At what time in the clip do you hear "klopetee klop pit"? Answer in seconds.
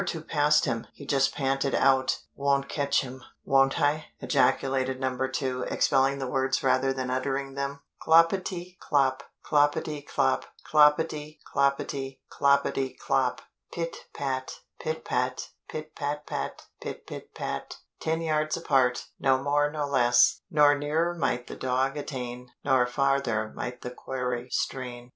12.31-13.95